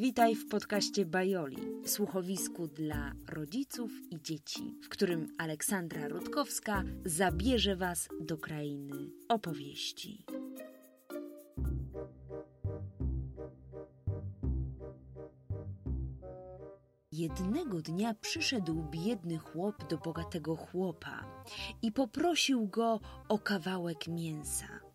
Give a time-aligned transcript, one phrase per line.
[0.00, 8.08] Witaj w podcaście Bajoli, słuchowisku dla rodziców i dzieci, w którym Aleksandra Rutkowska zabierze Was
[8.20, 10.24] do krainy opowieści.
[17.12, 21.42] Jednego dnia przyszedł biedny chłop do bogatego chłopa
[21.82, 24.89] i poprosił go o kawałek mięsa.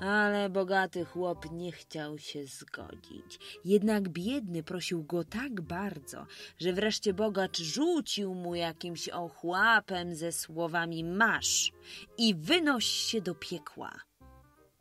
[0.00, 3.60] Ale bogaty chłop nie chciał się zgodzić.
[3.64, 6.26] Jednak biedny prosił go tak bardzo,
[6.58, 11.72] że wreszcie bogacz rzucił mu jakimś ochłapem ze słowami masz
[12.18, 13.92] i wynoś się do piekła.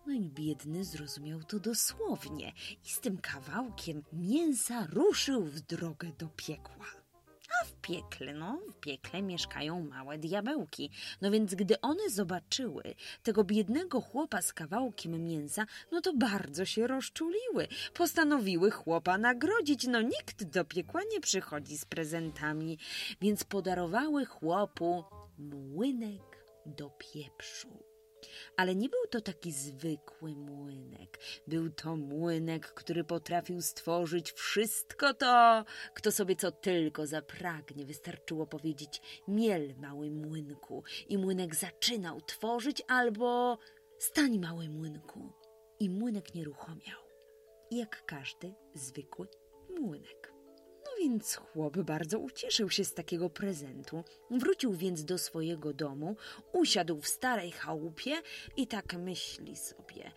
[0.07, 2.53] No i biedny zrozumiał to dosłownie
[2.85, 7.04] i z tym kawałkiem mięsa ruszył w drogę do piekła.
[7.85, 10.89] Piekle, no, w piekle mieszkają małe diabełki.
[11.21, 12.83] No więc gdy one zobaczyły
[13.23, 17.67] tego biednego chłopa z kawałkiem mięsa, no to bardzo się rozczuliły.
[17.93, 19.87] Postanowiły chłopa nagrodzić.
[19.87, 22.77] No nikt do piekła nie przychodzi z prezentami,
[23.21, 25.03] więc podarowały chłopu
[25.37, 27.94] młynek do pieprzu.
[28.57, 31.19] Ale nie był to taki zwykły młynek.
[31.47, 37.85] Był to młynek, który potrafił stworzyć wszystko to, kto sobie co tylko zapragnie.
[37.85, 40.83] Wystarczyło powiedzieć miel, mały młynku.
[41.09, 43.57] I młynek zaczynał tworzyć albo
[43.99, 45.33] stań, mały młynku.
[45.79, 46.99] I młynek nieruchomiał.
[47.71, 49.27] Jak każdy zwykły
[49.79, 50.24] młynek
[50.99, 54.03] więc chłop bardzo ucieszył się z takiego prezentu.
[54.31, 56.15] Wrócił więc do swojego domu,
[56.53, 58.21] usiadł w starej chałupie
[58.57, 60.11] i tak myśli sobie.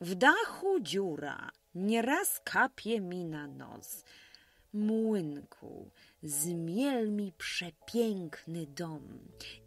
[0.00, 4.04] W dachu dziura, nieraz kapie mi na nos
[4.72, 5.90] młynku,
[6.22, 9.18] zmiel mi przepiękny dom.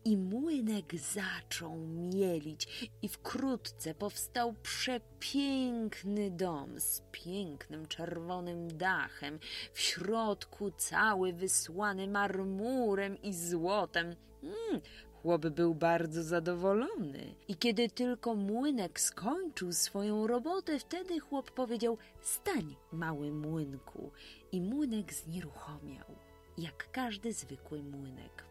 [0.06, 9.39] I młynek zaczął mielić i wkrótce powstał przepiękny dom z pięknym czerwonym dachem,
[9.73, 14.16] w środku cały wysłany marmurem i złotem.
[14.44, 14.81] Mm,
[15.22, 17.35] Chłop był bardzo zadowolony.
[17.47, 24.12] I kiedy tylko młynek skończył swoją robotę, wtedy chłop powiedział: Stań, mały młynku.
[24.52, 26.06] I młynek znieruchomiał,
[26.58, 28.48] jak każdy zwykły młynek.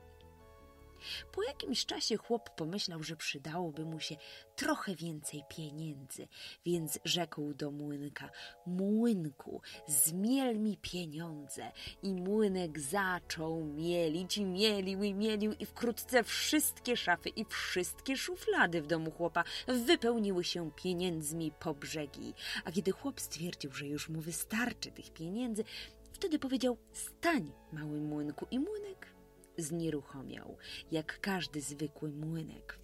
[1.32, 4.16] Po jakimś czasie chłop pomyślał, że przydałoby mu się
[4.56, 6.28] trochę więcej pieniędzy,
[6.66, 8.30] więc rzekł do młynka:
[8.66, 11.72] Młynku, zmiel mi pieniądze.
[12.02, 18.82] I młynek zaczął mielić i mielił i mielił, i wkrótce wszystkie szafy i wszystkie szuflady
[18.82, 22.34] w domu chłopa wypełniły się pieniędzmi po brzegi.
[22.64, 25.64] A kiedy chłop stwierdził, że już mu wystarczy tych pieniędzy,
[26.12, 29.17] wtedy powiedział: Stań, mały młynku, i młynek
[29.58, 30.56] znieruchomiał,
[30.90, 32.78] jak każdy zwykły młynek.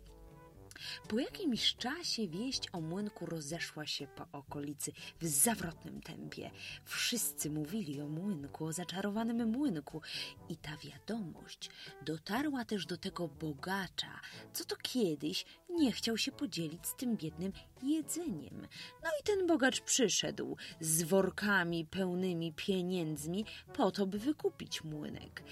[1.09, 6.51] Po jakimś czasie wieść o młynku rozeszła się po okolicy w zawrotnym tempie.
[6.85, 10.03] Wszyscy mówili o młynku, o zaczarowanym młynku
[10.49, 11.71] i ta wiadomość
[12.03, 14.21] dotarła też do tego bogacza,
[14.53, 17.53] co to kiedyś nie chciał się podzielić z tym biednym
[17.83, 18.67] jedzeniem.
[19.03, 25.43] No i ten bogacz przyszedł z workami pełnymi pieniędzmi po to, by wykupić młynek.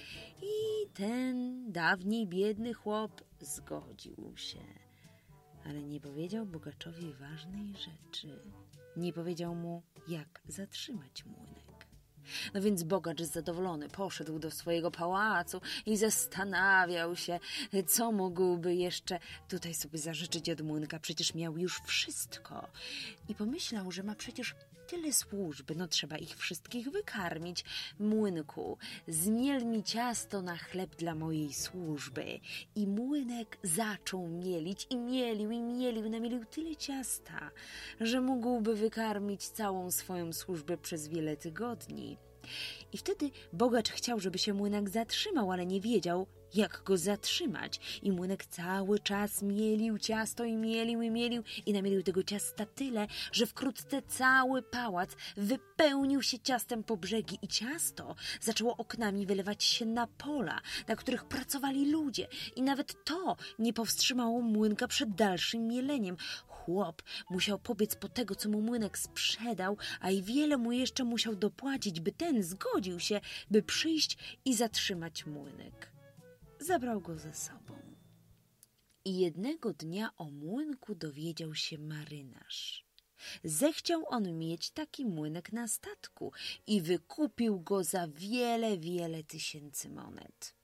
[0.41, 4.82] I ten dawniej biedny chłop zgodził się
[5.65, 8.39] ale nie powiedział bogaczowi ważnej rzeczy.
[8.97, 11.63] Nie powiedział mu, jak zatrzymać młynek.
[12.53, 17.39] No więc bogacz zadowolony poszedł do swojego pałacu i zastanawiał się,
[17.87, 20.99] co mógłby jeszcze tutaj sobie zażyczyć od młynka.
[20.99, 22.67] Przecież miał już wszystko.
[23.29, 24.55] I pomyślał, że ma przecież
[24.87, 27.65] tyle służby, no trzeba ich wszystkich wykarmić.
[27.99, 28.77] Młynku,
[29.07, 32.39] zmiel mi ciasto na chleb dla mojej służby.
[32.75, 37.51] I młynek zaczął mielić i mielił i mielił, namielił tyle ciasta,
[37.99, 42.17] że mógłby wykarmić całą swoją służbę przez wiele tygodni.
[42.93, 47.99] I wtedy bogacz chciał, żeby się młynek zatrzymał, ale nie wiedział, jak go zatrzymać.
[48.03, 53.07] I młynek cały czas mielił ciasto i mielił i mielił i namielił tego ciasta tyle,
[53.31, 59.85] że wkrótce cały pałac wypełnił się ciastem po brzegi i ciasto zaczęło oknami wylewać się
[59.85, 66.17] na pola, na których pracowali ludzie i nawet to nie powstrzymało młynka przed dalszym mieleniem.
[66.47, 71.35] Chłop musiał pobiec po tego, co mu młynek sprzedał, a i wiele mu jeszcze musiał
[71.35, 75.92] dopłacić, by ten zgodził się, by przyjść i zatrzymać młynek
[76.63, 77.73] zabrał go ze sobą.
[79.05, 82.85] I jednego dnia o młynku dowiedział się marynarz.
[83.43, 86.31] Zechciał on mieć taki młynek na statku
[86.67, 90.55] i wykupił go za wiele, wiele tysięcy monet.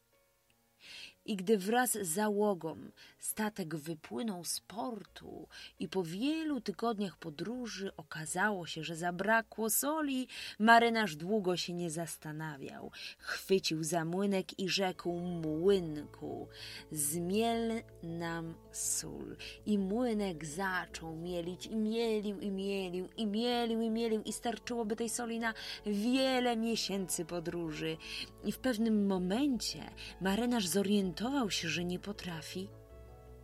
[1.30, 2.78] I gdy wraz z załogą
[3.20, 5.48] statek wypłynął z portu
[5.80, 10.28] i po wielu tygodniach podróży okazało się, że zabrakło soli,
[10.60, 12.92] marynarz długo się nie zastanawiał.
[13.18, 16.48] Chwycił za młynek i rzekł młynku,
[16.92, 19.38] zmiel nam sól.
[19.66, 25.10] I młynek zaczął mielić i mielił i mielił i mielił i mielił i starczyłoby tej
[25.10, 25.54] soli na
[25.86, 27.98] wiele miesięcy podróży.
[28.44, 29.84] I w pewnym momencie
[30.22, 31.19] marynarz zorientował
[31.50, 32.70] się, że nie potrafi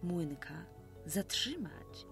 [0.04, 0.66] młynka
[1.06, 2.06] zatrzymać.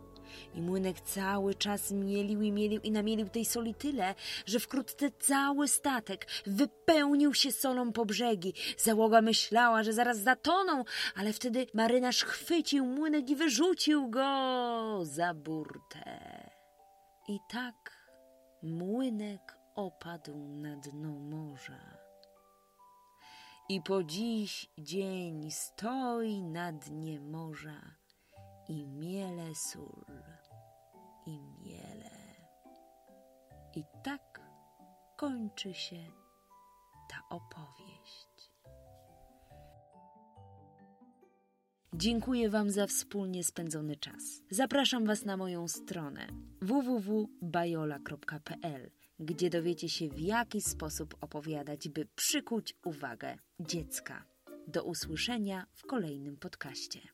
[0.53, 4.15] I młynek cały czas mielił i mielił i namielił tej soli tyle,
[4.45, 8.53] że wkrótce cały statek wypełnił się solą po brzegi.
[8.77, 10.83] Załoga myślała, że zaraz zatoną,
[11.15, 16.49] ale wtedy marynarz chwycił młynek i wyrzucił go za burtę.
[17.27, 18.09] I tak
[18.63, 22.02] młynek opadł na dno morza.
[23.69, 27.81] I po dziś dzień stoi na dnie morza
[28.67, 30.05] i miele sól,
[31.25, 32.23] i miele.
[33.75, 34.41] I tak
[35.17, 36.11] kończy się
[37.09, 38.33] ta opowieść.
[41.95, 44.41] Dziękuję Wam za wspólnie spędzony czas.
[44.49, 46.27] Zapraszam Was na moją stronę
[46.61, 54.25] www.bajola.pl, gdzie dowiecie się, w jaki sposób opowiadać, by przykuć uwagę dziecka.
[54.67, 57.12] Do usłyszenia w kolejnym podcaście.